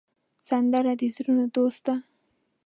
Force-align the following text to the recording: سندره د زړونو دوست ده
سندره 0.47 0.93
د 0.99 1.01
زړونو 1.15 1.45
دوست 1.55 1.81
ده 1.87 1.95